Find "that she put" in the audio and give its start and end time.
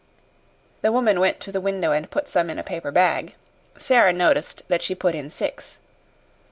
4.67-5.13